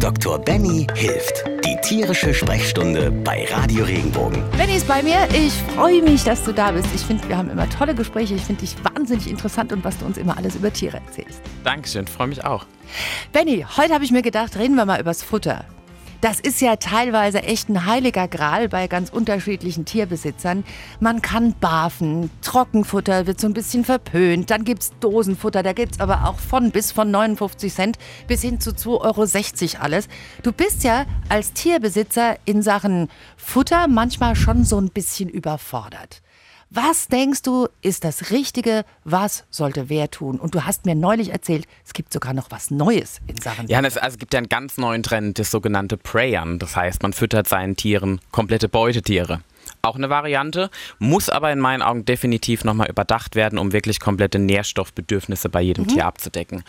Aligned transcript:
Dr. 0.00 0.38
Benny 0.38 0.86
hilft. 0.94 1.44
Die 1.64 1.76
tierische 1.82 2.32
Sprechstunde 2.32 3.10
bei 3.10 3.46
Radio 3.50 3.84
Regenbogen. 3.84 4.44
Benny 4.56 4.76
ist 4.76 4.86
bei 4.86 5.02
mir. 5.02 5.26
Ich 5.32 5.52
freue 5.74 6.02
mich, 6.02 6.22
dass 6.22 6.44
du 6.44 6.52
da 6.52 6.70
bist. 6.70 6.86
Ich 6.94 7.00
finde, 7.00 7.28
wir 7.28 7.36
haben 7.36 7.50
immer 7.50 7.68
tolle 7.68 7.96
Gespräche. 7.96 8.34
Ich 8.34 8.42
finde 8.42 8.60
dich 8.60 8.76
wahnsinnig 8.84 9.28
interessant 9.28 9.72
und 9.72 9.82
was 9.82 9.98
du 9.98 10.06
uns 10.06 10.16
immer 10.16 10.36
alles 10.36 10.54
über 10.54 10.72
Tiere 10.72 10.98
erzählst. 10.98 11.40
Dankeschön, 11.64 12.06
freue 12.06 12.28
mich 12.28 12.44
auch. 12.44 12.64
Benny, 13.32 13.66
heute 13.76 13.92
habe 13.92 14.04
ich 14.04 14.12
mir 14.12 14.22
gedacht, 14.22 14.56
reden 14.56 14.76
wir 14.76 14.86
mal 14.86 15.00
übers 15.00 15.24
Futter. 15.24 15.64
Das 16.20 16.40
ist 16.40 16.60
ja 16.60 16.74
teilweise 16.74 17.44
echt 17.44 17.68
ein 17.68 17.86
heiliger 17.86 18.26
Gral 18.26 18.68
bei 18.68 18.88
ganz 18.88 19.08
unterschiedlichen 19.08 19.84
Tierbesitzern. 19.84 20.64
Man 20.98 21.22
kann 21.22 21.54
barfen, 21.60 22.30
Trockenfutter 22.42 23.28
wird 23.28 23.40
so 23.40 23.46
ein 23.46 23.52
bisschen 23.52 23.84
verpönt, 23.84 24.50
dann 24.50 24.64
gibt 24.64 24.82
es 24.82 24.92
Dosenfutter, 24.98 25.62
da 25.62 25.72
gibt 25.72 25.92
es 25.92 26.00
aber 26.00 26.28
auch 26.28 26.40
von 26.40 26.72
bis 26.72 26.90
von 26.90 27.12
59 27.12 27.72
Cent 27.72 27.98
bis 28.26 28.42
hin 28.42 28.58
zu 28.58 28.70
2,60 28.70 29.74
Euro 29.74 29.84
alles. 29.84 30.08
Du 30.42 30.50
bist 30.50 30.82
ja 30.82 31.06
als 31.28 31.52
Tierbesitzer 31.52 32.36
in 32.44 32.62
Sachen 32.62 33.08
Futter 33.36 33.86
manchmal 33.86 34.34
schon 34.34 34.64
so 34.64 34.80
ein 34.80 34.90
bisschen 34.90 35.28
überfordert. 35.28 36.20
Was 36.70 37.08
denkst 37.08 37.42
du, 37.42 37.68
ist 37.80 38.04
das 38.04 38.30
Richtige? 38.30 38.84
Was 39.04 39.44
sollte 39.50 39.88
wer 39.88 40.10
tun? 40.10 40.38
Und 40.38 40.54
du 40.54 40.64
hast 40.64 40.84
mir 40.84 40.94
neulich 40.94 41.30
erzählt, 41.30 41.66
es 41.86 41.94
gibt 41.94 42.12
sogar 42.12 42.34
noch 42.34 42.50
was 42.50 42.70
Neues 42.70 43.20
in 43.26 43.40
Sachen. 43.40 43.68
Ja, 43.68 43.80
es, 43.80 43.96
also 43.96 44.14
es 44.14 44.18
gibt 44.18 44.34
ja 44.34 44.38
einen 44.38 44.50
ganz 44.50 44.76
neuen 44.76 45.02
Trend, 45.02 45.38
das 45.38 45.50
sogenannte 45.50 45.96
Preyern. 45.96 46.58
Das 46.58 46.76
heißt, 46.76 47.02
man 47.02 47.14
füttert 47.14 47.48
seinen 47.48 47.76
Tieren 47.76 48.20
komplette 48.32 48.68
Beutetiere. 48.68 49.40
Auch 49.80 49.96
eine 49.96 50.10
Variante, 50.10 50.70
muss 50.98 51.28
aber 51.30 51.52
in 51.52 51.58
meinen 51.58 51.82
Augen 51.82 52.04
definitiv 52.04 52.64
nochmal 52.64 52.88
überdacht 52.88 53.34
werden, 53.34 53.58
um 53.58 53.72
wirklich 53.72 54.00
komplette 54.00 54.38
Nährstoffbedürfnisse 54.38 55.48
bei 55.48 55.60
jedem 55.60 55.84
mhm. 55.84 55.88
Tier 55.88 56.06
abzudecken. 56.06 56.64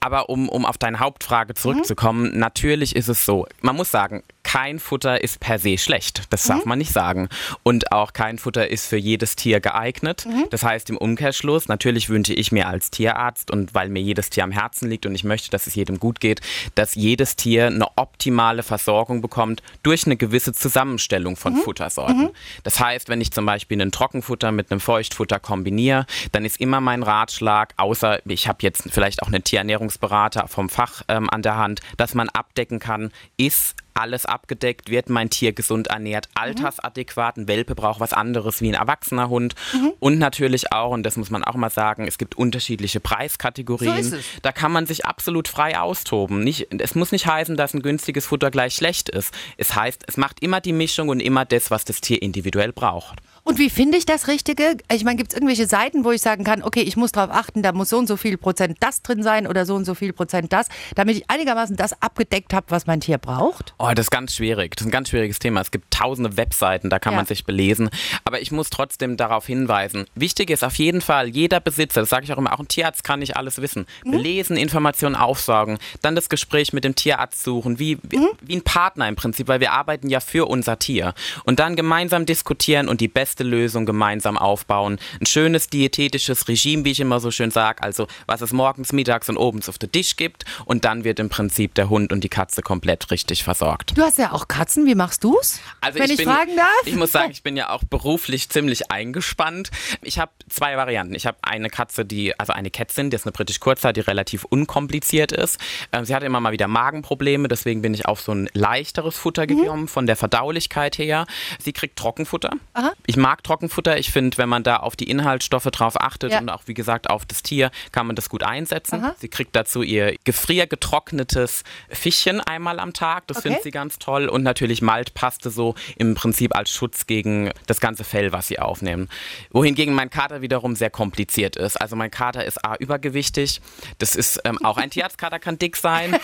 Aber 0.00 0.28
um, 0.28 0.48
um 0.48 0.64
auf 0.64 0.76
deine 0.76 1.00
Hauptfrage 1.00 1.54
zurückzukommen, 1.54 2.32
mhm. 2.32 2.38
natürlich 2.38 2.96
ist 2.96 3.08
es 3.08 3.24
so, 3.24 3.46
man 3.60 3.76
muss 3.76 3.90
sagen, 3.90 4.22
kein 4.48 4.78
Futter 4.78 5.22
ist 5.22 5.40
per 5.40 5.58
se 5.58 5.76
schlecht. 5.76 6.22
Das 6.30 6.44
darf 6.44 6.64
mhm. 6.64 6.70
man 6.70 6.78
nicht 6.78 6.90
sagen. 6.90 7.28
Und 7.64 7.92
auch 7.92 8.14
kein 8.14 8.38
Futter 8.38 8.68
ist 8.68 8.86
für 8.86 8.96
jedes 8.96 9.36
Tier 9.36 9.60
geeignet. 9.60 10.24
Mhm. 10.24 10.46
Das 10.48 10.62
heißt 10.62 10.88
im 10.88 10.96
Umkehrschluss, 10.96 11.68
natürlich 11.68 12.08
wünsche 12.08 12.32
ich 12.32 12.50
mir 12.50 12.66
als 12.66 12.90
Tierarzt 12.90 13.50
und 13.50 13.74
weil 13.74 13.90
mir 13.90 14.00
jedes 14.00 14.30
Tier 14.30 14.44
am 14.44 14.50
Herzen 14.50 14.88
liegt 14.88 15.04
und 15.04 15.14
ich 15.14 15.22
möchte, 15.22 15.50
dass 15.50 15.66
es 15.66 15.74
jedem 15.74 16.00
gut 16.00 16.18
geht, 16.18 16.40
dass 16.76 16.94
jedes 16.94 17.36
Tier 17.36 17.66
eine 17.66 17.88
optimale 17.98 18.62
Versorgung 18.62 19.20
bekommt 19.20 19.62
durch 19.82 20.06
eine 20.06 20.16
gewisse 20.16 20.54
Zusammenstellung 20.54 21.36
von 21.36 21.52
mhm. 21.52 21.58
Futtersorten. 21.58 22.18
Mhm. 22.18 22.30
Das 22.62 22.80
heißt, 22.80 23.10
wenn 23.10 23.20
ich 23.20 23.30
zum 23.32 23.44
Beispiel 23.44 23.78
ein 23.82 23.92
Trockenfutter 23.92 24.50
mit 24.50 24.70
einem 24.70 24.80
Feuchtfutter 24.80 25.40
kombiniere, 25.40 26.06
dann 26.32 26.46
ist 26.46 26.58
immer 26.58 26.80
mein 26.80 27.02
Ratschlag, 27.02 27.74
außer 27.76 28.20
ich 28.24 28.48
habe 28.48 28.60
jetzt 28.62 28.84
vielleicht 28.90 29.22
auch 29.22 29.28
einen 29.28 29.44
Tierernährungsberater 29.44 30.48
vom 30.48 30.70
Fach 30.70 31.02
ähm, 31.08 31.28
an 31.28 31.42
der 31.42 31.58
Hand, 31.58 31.80
dass 31.98 32.14
man 32.14 32.30
abdecken 32.30 32.78
kann, 32.78 33.12
ist 33.36 33.74
alles 33.98 34.26
abgedeckt, 34.26 34.90
wird 34.90 35.10
mein 35.10 35.30
Tier 35.30 35.52
gesund 35.52 35.88
ernährt, 35.88 36.28
mhm. 36.28 36.42
altersadäquat. 36.42 37.36
Ein 37.36 37.48
Welpe 37.48 37.74
braucht 37.74 38.00
was 38.00 38.12
anderes 38.12 38.60
wie 38.60 38.68
ein 38.68 38.74
erwachsener 38.74 39.28
Hund. 39.28 39.54
Mhm. 39.72 39.92
Und 39.98 40.18
natürlich 40.18 40.72
auch, 40.72 40.90
und 40.90 41.02
das 41.02 41.16
muss 41.16 41.30
man 41.30 41.44
auch 41.44 41.54
mal 41.54 41.70
sagen, 41.70 42.06
es 42.06 42.18
gibt 42.18 42.36
unterschiedliche 42.36 43.00
Preiskategorien. 43.00 44.02
So 44.02 44.16
da 44.42 44.52
kann 44.52 44.72
man 44.72 44.86
sich 44.86 45.04
absolut 45.04 45.48
frei 45.48 45.78
austoben. 45.78 46.44
Nicht, 46.44 46.68
es 46.78 46.94
muss 46.94 47.12
nicht 47.12 47.26
heißen, 47.26 47.56
dass 47.56 47.74
ein 47.74 47.82
günstiges 47.82 48.26
Futter 48.26 48.50
gleich 48.50 48.74
schlecht 48.74 49.08
ist. 49.08 49.34
Es 49.56 49.74
heißt, 49.74 50.04
es 50.06 50.16
macht 50.16 50.42
immer 50.42 50.60
die 50.60 50.72
Mischung 50.72 51.08
und 51.08 51.20
immer 51.20 51.44
das, 51.44 51.70
was 51.70 51.84
das 51.84 52.00
Tier 52.00 52.22
individuell 52.22 52.72
braucht. 52.72 53.20
Und 53.48 53.58
wie 53.58 53.70
finde 53.70 53.96
ich 53.96 54.04
das 54.04 54.28
Richtige? 54.28 54.76
Ich 54.92 55.04
meine, 55.04 55.16
gibt 55.16 55.32
es 55.32 55.34
irgendwelche 55.34 55.66
Seiten, 55.66 56.04
wo 56.04 56.10
ich 56.10 56.20
sagen 56.20 56.44
kann, 56.44 56.62
okay, 56.62 56.82
ich 56.82 56.98
muss 56.98 57.12
darauf 57.12 57.34
achten, 57.34 57.62
da 57.62 57.72
muss 57.72 57.88
so 57.88 57.96
und 57.96 58.06
so 58.06 58.18
viel 58.18 58.36
Prozent 58.36 58.76
das 58.80 59.00
drin 59.00 59.22
sein 59.22 59.46
oder 59.46 59.64
so 59.64 59.74
und 59.74 59.86
so 59.86 59.94
viel 59.94 60.12
Prozent 60.12 60.52
das, 60.52 60.66
damit 60.96 61.16
ich 61.16 61.30
einigermaßen 61.30 61.74
das 61.74 62.02
abgedeckt 62.02 62.52
habe, 62.52 62.66
was 62.68 62.86
mein 62.86 63.00
Tier 63.00 63.16
braucht? 63.16 63.72
Oh, 63.78 63.88
das 63.94 64.08
ist 64.08 64.10
ganz 64.10 64.34
schwierig. 64.34 64.76
Das 64.76 64.82
ist 64.82 64.88
ein 64.88 64.90
ganz 64.90 65.08
schwieriges 65.08 65.38
Thema. 65.38 65.62
Es 65.62 65.70
gibt 65.70 65.90
tausende 65.90 66.36
Webseiten, 66.36 66.90
da 66.90 66.98
kann 66.98 67.14
ja. 67.14 67.20
man 67.20 67.24
sich 67.24 67.46
belesen. 67.46 67.88
Aber 68.24 68.38
ich 68.38 68.52
muss 68.52 68.68
trotzdem 68.68 69.16
darauf 69.16 69.46
hinweisen. 69.46 70.04
Wichtig 70.14 70.50
ist 70.50 70.62
auf 70.62 70.74
jeden 70.74 71.00
Fall, 71.00 71.28
jeder 71.28 71.60
Besitzer, 71.60 72.00
das 72.02 72.10
sage 72.10 72.24
ich 72.26 72.32
auch 72.34 72.38
immer, 72.38 72.52
auch 72.52 72.60
ein 72.60 72.68
Tierarzt 72.68 73.02
kann 73.02 73.20
nicht 73.20 73.38
alles 73.38 73.62
wissen. 73.62 73.86
Mhm. 74.04 74.10
Belesen, 74.10 74.58
Informationen 74.58 75.16
aufsaugen, 75.16 75.78
dann 76.02 76.14
das 76.14 76.28
Gespräch 76.28 76.74
mit 76.74 76.84
dem 76.84 76.94
Tierarzt 76.94 77.44
suchen, 77.44 77.78
wie, 77.78 77.96
wie, 78.02 78.18
mhm. 78.18 78.28
wie 78.42 78.56
ein 78.56 78.62
Partner 78.62 79.08
im 79.08 79.16
Prinzip, 79.16 79.48
weil 79.48 79.60
wir 79.60 79.72
arbeiten 79.72 80.10
ja 80.10 80.20
für 80.20 80.44
unser 80.44 80.78
Tier. 80.78 81.14
Und 81.44 81.60
dann 81.60 81.76
gemeinsam 81.76 82.26
diskutieren 82.26 82.88
und 82.88 83.00
die 83.00 83.08
beste 83.08 83.37
beste 83.38 83.44
Lösung 83.44 83.86
gemeinsam 83.86 84.36
aufbauen. 84.36 84.98
Ein 85.20 85.26
schönes 85.26 85.68
diätetisches 85.68 86.48
Regime, 86.48 86.84
wie 86.84 86.90
ich 86.90 87.00
immer 87.00 87.20
so 87.20 87.30
schön 87.30 87.50
sage, 87.50 87.82
also 87.82 88.08
was 88.26 88.40
es 88.40 88.52
morgens, 88.52 88.92
mittags 88.92 89.28
und 89.28 89.38
abends 89.38 89.68
auf 89.68 89.78
den 89.78 89.92
Tisch 89.92 90.16
gibt 90.16 90.44
und 90.64 90.84
dann 90.84 91.04
wird 91.04 91.20
im 91.20 91.28
Prinzip 91.28 91.74
der 91.74 91.88
Hund 91.88 92.12
und 92.12 92.24
die 92.24 92.28
Katze 92.28 92.62
komplett 92.62 93.10
richtig 93.10 93.44
versorgt. 93.44 93.96
Du 93.96 94.02
hast 94.02 94.18
ja 94.18 94.32
auch 94.32 94.48
Katzen, 94.48 94.86
wie 94.86 94.94
machst 94.94 95.22
du's? 95.22 95.60
Also 95.80 95.98
wenn 96.00 96.10
ich, 96.10 96.16
bin, 96.16 96.26
fragen 96.26 96.56
darf? 96.56 96.66
Ich 96.84 96.96
muss 96.96 97.12
sagen, 97.12 97.30
ich 97.32 97.42
bin 97.42 97.56
ja 97.56 97.70
auch 97.70 97.84
beruflich 97.84 98.48
ziemlich 98.48 98.90
eingespannt. 98.90 99.70
Ich 100.02 100.18
habe 100.18 100.32
zwei 100.48 100.76
Varianten. 100.76 101.14
Ich 101.14 101.26
habe 101.26 101.38
eine 101.42 101.70
Katze, 101.70 102.04
die, 102.04 102.38
also 102.40 102.52
eine 102.52 102.70
Kätzin, 102.70 103.10
die 103.10 103.16
ist 103.16 103.24
eine 103.24 103.32
britisch 103.32 103.60
Kurzzeit, 103.60 103.96
die 103.96 104.00
relativ 104.00 104.44
unkompliziert 104.44 105.30
ist. 105.32 105.60
Ähm, 105.92 106.04
sie 106.04 106.14
hatte 106.14 106.26
immer 106.26 106.40
mal 106.40 106.52
wieder 106.52 106.66
Magenprobleme, 106.66 107.46
deswegen 107.46 107.82
bin 107.82 107.94
ich 107.94 108.06
auf 108.06 108.20
so 108.20 108.32
ein 108.32 108.48
leichteres 108.54 109.16
Futter 109.16 109.42
mhm. 109.42 109.48
gekommen, 109.48 109.88
von 109.88 110.06
der 110.06 110.16
Verdaulichkeit 110.16 110.98
her. 110.98 111.26
Sie 111.60 111.72
kriegt 111.72 111.96
Trockenfutter. 111.96 112.50
Aha. 112.74 112.92
Ich 113.06 113.16
mag 113.16 113.27
Trockenfutter. 113.36 113.98
Ich 113.98 114.10
finde, 114.10 114.38
wenn 114.38 114.48
man 114.48 114.62
da 114.62 114.76
auf 114.76 114.96
die 114.96 115.10
Inhaltsstoffe 115.10 115.64
drauf 115.64 116.00
achtet 116.00 116.32
ja. 116.32 116.40
und 116.40 116.48
auch, 116.48 116.62
wie 116.66 116.74
gesagt, 116.74 117.10
auf 117.10 117.24
das 117.26 117.42
Tier, 117.42 117.70
kann 117.92 118.06
man 118.06 118.16
das 118.16 118.28
gut 118.28 118.42
einsetzen. 118.42 119.04
Aha. 119.04 119.14
Sie 119.18 119.28
kriegt 119.28 119.54
dazu 119.54 119.82
ihr 119.82 120.16
gefriergetrocknetes 120.24 121.64
Fischchen 121.90 122.40
einmal 122.40 122.80
am 122.80 122.92
Tag. 122.92 123.26
Das 123.26 123.38
okay. 123.38 123.48
findet 123.48 123.62
sie 123.62 123.70
ganz 123.70 123.98
toll. 123.98 124.28
Und 124.28 124.42
natürlich 124.42 124.82
Maltpaste 124.82 125.50
so 125.50 125.74
im 125.96 126.14
Prinzip 126.14 126.56
als 126.56 126.70
Schutz 126.70 127.06
gegen 127.06 127.50
das 127.66 127.80
ganze 127.80 128.04
Fell, 128.04 128.32
was 128.32 128.48
sie 128.48 128.58
aufnehmen. 128.58 129.08
Wohingegen 129.50 129.94
mein 129.94 130.10
Kater 130.10 130.42
wiederum 130.42 130.76
sehr 130.76 130.90
kompliziert 130.90 131.56
ist. 131.56 131.80
Also 131.80 131.96
mein 131.96 132.10
Kater 132.10 132.44
ist 132.44 132.64
A, 132.64 132.76
übergewichtig. 132.76 133.60
Das 133.98 134.16
ist 134.16 134.40
ähm, 134.44 134.58
auch 134.64 134.76
ein 134.76 134.90
Tierarztkater, 134.98 135.38
kann 135.38 135.58
dick 135.58 135.76
sein. 135.76 136.16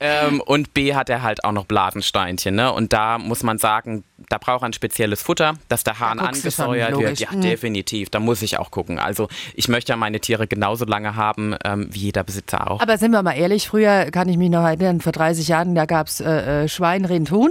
ähm, 0.00 0.40
und 0.40 0.74
B, 0.74 0.94
hat 0.94 1.08
er 1.10 1.22
halt 1.22 1.44
auch 1.44 1.52
noch 1.52 1.66
Blasensteinchen. 1.66 2.54
Ne? 2.54 2.72
Und 2.72 2.92
da 2.92 3.18
muss 3.18 3.42
man 3.42 3.58
sagen, 3.58 4.04
da 4.28 4.38
braucht 4.38 4.64
ein 4.64 4.72
spezielles 4.72 5.22
Futter, 5.22 5.54
dass 5.68 5.84
der 5.84 5.98
Hahn 5.98 6.18
an 6.18 6.26
angesteuert 6.34 6.98
wird. 6.98 7.18
Ja, 7.20 7.32
mhm. 7.32 7.40
definitiv. 7.40 8.10
Da 8.10 8.20
muss 8.20 8.42
ich 8.42 8.58
auch 8.58 8.70
gucken. 8.70 8.98
Also 8.98 9.28
ich 9.54 9.68
möchte 9.68 9.92
ja 9.92 9.96
meine 9.96 10.20
Tiere 10.20 10.46
genauso 10.46 10.84
lange 10.84 11.16
haben 11.16 11.56
ähm, 11.64 11.88
wie 11.90 12.00
jeder 12.00 12.24
Besitzer 12.24 12.70
auch. 12.70 12.80
Aber 12.80 12.98
sind 12.98 13.12
wir 13.12 13.22
mal 13.22 13.32
ehrlich, 13.32 13.68
früher 13.68 14.10
kann 14.10 14.28
ich 14.28 14.36
mich 14.36 14.50
noch 14.50 14.64
erinnern, 14.64 15.00
vor 15.00 15.12
30 15.12 15.48
Jahren, 15.48 15.74
da 15.74 15.86
gab 15.86 16.08
es 16.08 16.20
äh, 16.20 16.64
äh, 16.64 16.68
Schwein, 16.68 17.04
Rind, 17.04 17.30
Huhn. 17.30 17.50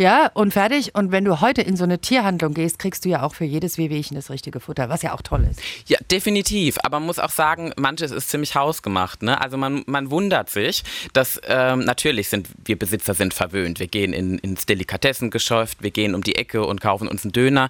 Ja, 0.00 0.30
und 0.32 0.54
fertig. 0.54 0.94
Und 0.94 1.12
wenn 1.12 1.26
du 1.26 1.42
heute 1.42 1.60
in 1.60 1.76
so 1.76 1.84
eine 1.84 1.98
Tierhandlung 1.98 2.54
gehst, 2.54 2.78
kriegst 2.78 3.04
du 3.04 3.10
ja 3.10 3.22
auch 3.22 3.34
für 3.34 3.44
jedes 3.44 3.76
Wehwehchen 3.76 4.14
das 4.14 4.30
richtige 4.30 4.58
Futter, 4.58 4.88
was 4.88 5.02
ja 5.02 5.12
auch 5.12 5.20
toll 5.20 5.46
ist. 5.50 5.60
Ja, 5.86 5.98
definitiv. 6.10 6.78
Aber 6.82 7.00
man 7.00 7.06
muss 7.06 7.18
auch 7.18 7.28
sagen, 7.28 7.74
manches 7.76 8.10
ist 8.10 8.30
ziemlich 8.30 8.54
hausgemacht. 8.54 9.22
Ne? 9.22 9.38
Also 9.38 9.58
man, 9.58 9.82
man 9.84 10.10
wundert 10.10 10.48
sich, 10.48 10.84
dass 11.12 11.38
ähm, 11.46 11.80
natürlich 11.80 12.30
sind 12.30 12.48
wir 12.64 12.78
Besitzer 12.78 13.12
sind 13.12 13.34
verwöhnt. 13.34 13.78
Wir 13.78 13.88
gehen 13.88 14.14
in, 14.14 14.38
ins 14.38 14.64
Delikatessengeschäft, 14.64 15.82
wir 15.82 15.90
gehen 15.90 16.14
um 16.14 16.22
die 16.22 16.36
Ecke 16.36 16.64
und 16.64 16.80
kaufen 16.80 17.06
uns 17.06 17.24
einen 17.24 17.32
Döner. 17.32 17.68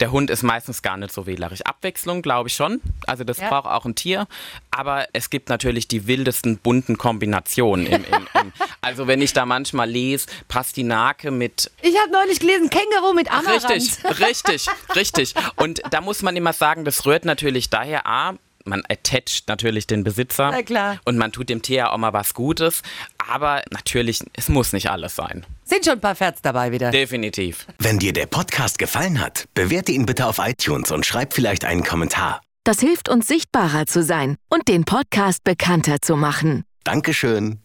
Der 0.00 0.12
Hund 0.12 0.30
ist 0.30 0.42
meistens 0.42 0.80
gar 0.80 0.96
nicht 0.96 1.12
so 1.12 1.26
wählerisch. 1.26 1.60
Abwechslung, 1.62 2.22
glaube 2.22 2.48
ich 2.48 2.54
schon. 2.54 2.80
Also 3.06 3.22
das 3.22 3.38
ja. 3.38 3.48
braucht 3.48 3.66
auch 3.66 3.84
ein 3.84 3.94
Tier. 3.94 4.26
Aber 4.70 5.06
es 5.12 5.28
gibt 5.28 5.50
natürlich 5.50 5.88
die 5.88 6.06
wildesten 6.06 6.56
bunten 6.56 6.96
Kombinationen. 6.96 7.86
Im, 7.86 8.04
im, 8.04 8.28
im 8.40 8.52
also 8.80 9.06
wenn 9.06 9.20
ich 9.20 9.34
da 9.34 9.44
manchmal 9.44 9.90
lese, 9.90 10.26
Pastinake 10.48 11.30
mit... 11.30 11.70
Ich 11.82 11.96
habe 11.98 12.10
neulich 12.10 12.40
gelesen, 12.40 12.70
Känguru 12.70 13.12
mit 13.14 13.30
Amaranth. 13.30 13.70
Richtig, 13.70 14.20
richtig, 14.20 14.66
richtig. 14.96 15.34
Und 15.56 15.82
da 15.90 16.00
muss 16.00 16.22
man 16.22 16.34
immer 16.34 16.54
sagen, 16.54 16.86
das 16.86 17.04
rührt 17.04 17.26
natürlich 17.26 17.68
daher, 17.68 18.06
A, 18.06 18.34
man 18.64 18.82
attacht 18.88 19.44
natürlich 19.48 19.86
den 19.86 20.04
Besitzer. 20.04 20.50
Na 20.50 20.62
klar. 20.62 20.98
Und 21.04 21.18
man 21.18 21.32
tut 21.32 21.48
dem 21.48 21.62
Tier 21.62 21.92
auch 21.92 21.98
mal 21.98 22.12
was 22.12 22.34
Gutes. 22.34 22.82
Aber 23.28 23.62
natürlich, 23.70 24.20
es 24.34 24.48
muss 24.48 24.72
nicht 24.72 24.90
alles 24.90 25.16
sein. 25.16 25.46
Sind 25.64 25.84
schon 25.84 25.94
ein 25.94 26.00
paar 26.00 26.14
Ferts 26.14 26.42
dabei 26.42 26.72
wieder. 26.72 26.90
Definitiv. 26.90 27.66
Wenn 27.78 27.98
dir 27.98 28.12
der 28.12 28.26
Podcast 28.26 28.78
gefallen 28.78 29.20
hat, 29.20 29.46
bewerte 29.54 29.92
ihn 29.92 30.06
bitte 30.06 30.26
auf 30.26 30.38
iTunes 30.38 30.90
und 30.90 31.06
schreib 31.06 31.32
vielleicht 31.32 31.64
einen 31.64 31.84
Kommentar. 31.84 32.40
Das 32.64 32.80
hilft 32.80 33.08
uns 33.08 33.26
sichtbarer 33.26 33.86
zu 33.86 34.02
sein 34.02 34.36
und 34.48 34.68
den 34.68 34.84
Podcast 34.84 35.44
bekannter 35.44 36.00
zu 36.02 36.16
machen. 36.16 36.64
Dankeschön. 36.84 37.60